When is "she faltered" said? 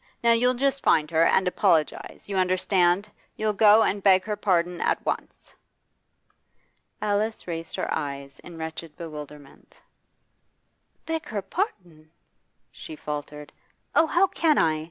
12.71-13.53